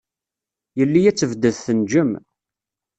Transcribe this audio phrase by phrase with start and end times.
[0.79, 2.11] Yelli ad tebded tenjem.